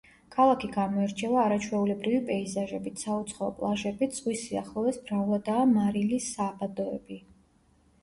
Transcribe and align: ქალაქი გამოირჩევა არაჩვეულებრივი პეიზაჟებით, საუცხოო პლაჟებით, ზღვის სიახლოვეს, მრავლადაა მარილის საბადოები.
ქალაქი 0.35 0.69
გამოირჩევა 0.75 1.43
არაჩვეულებრივი 1.49 2.21
პეიზაჟებით, 2.31 3.05
საუცხოო 3.05 3.51
პლაჟებით, 3.61 4.19
ზღვის 4.23 4.49
სიახლოვეს, 4.49 5.01
მრავლადაა 5.07 5.71
მარილის 5.79 6.35
საბადოები. 6.35 7.25